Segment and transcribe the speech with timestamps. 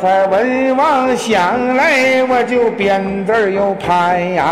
[0.00, 4.44] 这才闻王想来，我就编字又拍呀。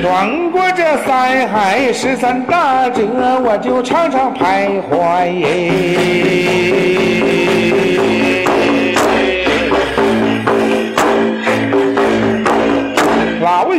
[0.00, 3.02] 转过这三海十三大折，
[3.44, 5.42] 我就常常徘徊。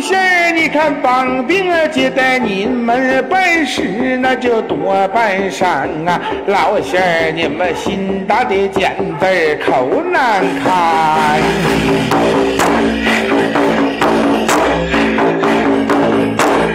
[0.03, 6.19] 老仙儿，你看帮兵啊，接待你们办事那就多半善啊。
[6.47, 11.39] 老仙儿，你们心大的尖字儿口难开。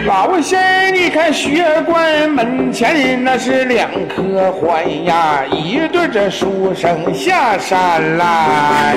[0.07, 8.97] 老仙儿，你看学馆门前那是两棵槐呀，一对这书生下山来。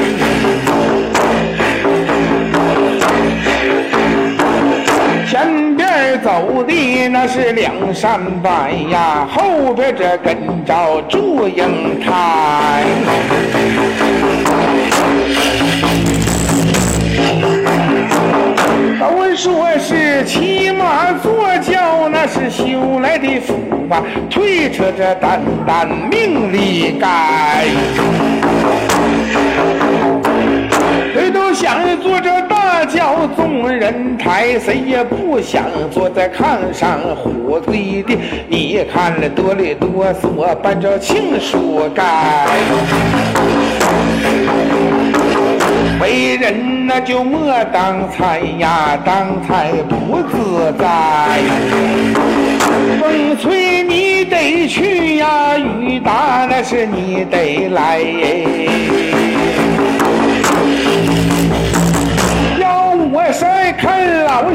[5.32, 12.84] 前边走的那是两扇白呀，后边这跟着祝英台。
[19.00, 23.56] 都说是骑马坐轿，那是修来的福
[23.90, 27.70] 啊，推车这担担命里该。
[31.52, 38.17] 谁都想坐这大轿众人抬，谁也不想坐在炕上虎嘴的。
[38.48, 42.48] 你看了哆里哆嗦，伴着情书盖。
[46.00, 51.40] 为人那就莫当才呀，当才不自在。
[52.98, 58.02] 风吹你得去呀，雨打那是你得来。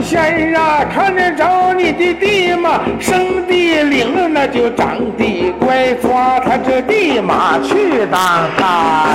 [0.06, 9.08] 仙儿啊，看得着你的地嘛，生的灵那就长得乖，抓他这地马去当差。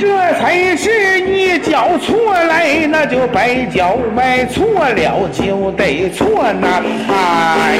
[0.00, 7.78] 这才是一脚错来，那就白脚歪，错了就得错难开。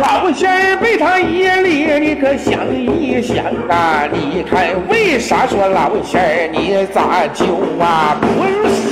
[0.00, 4.08] 老仙儿被他一咧，你可想一想啊！
[4.12, 7.44] 你看为啥说老仙儿你咋就
[7.78, 8.26] 啊不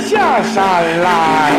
[0.05, 0.61] 下山
[1.01, 1.51] 来？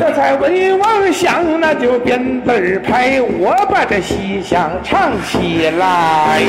[0.00, 6.42] 这才文王想，那就编字儿拍，我把这西厢唱起来。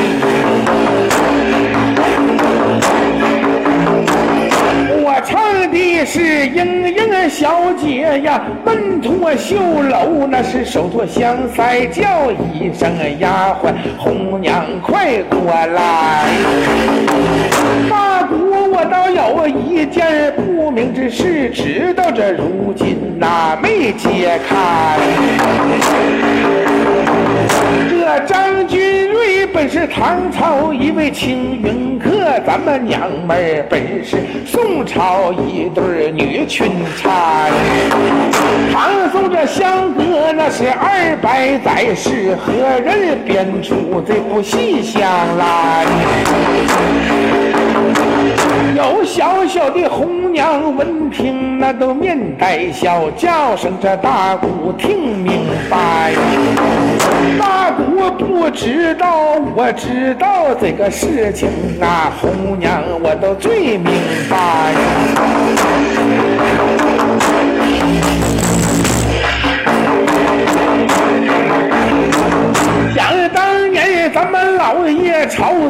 [5.28, 16.26] 唱的是莺莺小姐呀，门托绣楼，那是手托香腮，叫一声丫鬟红娘快过来。
[17.90, 25.00] 大姑，我倒有一件不明之事，直到这如今呐没解开。
[27.90, 29.10] 这张君
[29.68, 37.52] 是唐朝一位青云客，咱们娘们儿本是宋朝一对女裙钗。
[39.46, 45.02] 相隔那是二百载，是何人编出这部戏相
[45.38, 45.86] 来？
[48.76, 56.14] 有小小的红娘闻听，那都面带笑，叫声这大姑听明白。
[57.40, 61.48] 大姑不知道，我知道这个事情
[61.82, 63.94] 啊，红娘我都最明
[64.30, 64.74] 白。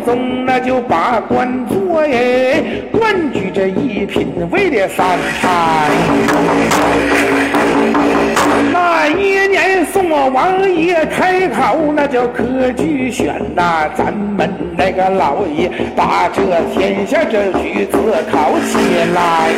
[0.05, 5.89] 宗，那就把官做哎，官居这一品位的三台。
[8.71, 16.41] 那一年宋王爷开考，那叫科举选呐，咱们那个老爷把这
[16.73, 17.97] 天下这举子
[18.31, 18.77] 考起
[19.13, 19.49] 来。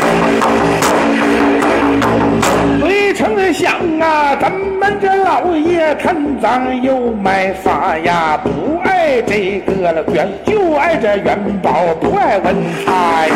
[3.54, 10.04] 想啊，咱们这老爷贪赃又卖法呀，不爱这个了，
[10.46, 13.30] 就爱这元宝，不爱文采。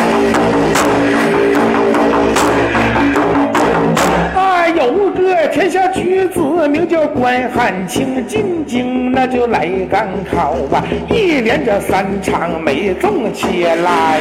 [4.36, 14.20] 啊，有个天下举子名叫关汉卿，进京那就来赶考啊，一连这三场没中起来。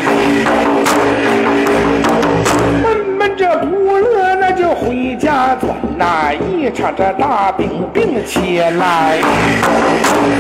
[3.20, 9.19] 闷这不乐，那就回家转呐，一场这大病病起来。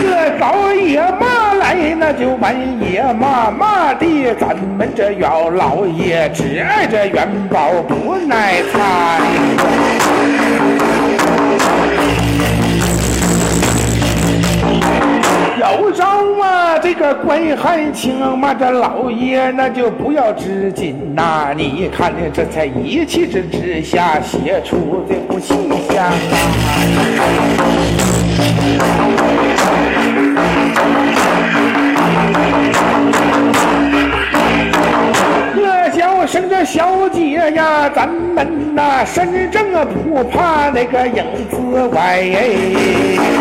[0.00, 9.20] 这早也骂来，那就晚也骂，骂的咱们这袁老爷只爱这元宝不耐财。
[15.60, 16.04] 有招
[16.42, 21.52] 啊，这个关汉卿嘛，这老爷那就不要知紧呐。
[21.54, 25.54] 你看呢，这才一气之之下写出这部戏
[25.90, 26.12] 相啊。
[35.54, 43.39] 这叫声这小姐呀，咱们呐身正不怕那个影子歪。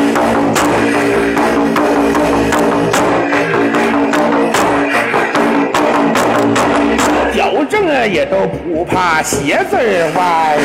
[8.07, 9.77] 也都不怕鞋子
[10.15, 10.57] 歪。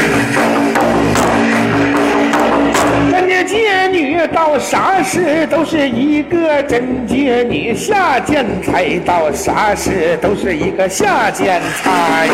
[3.12, 12.28] 人家街女到啥时都是一个真街女，下贱财到啥时都是一个下贱财。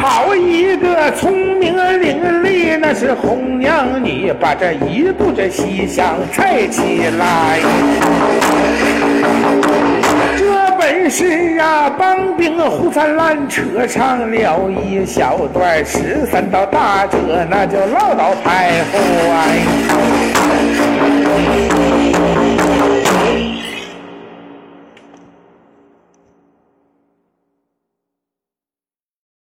[0.00, 7.60] 好一个聪明伶俐，那是红娘女，把这一肚子西厢菜起来。
[11.10, 18.98] 是啊，帮兵胡灿烂扯上了一小段，十三道大辙那就唠到徘徊。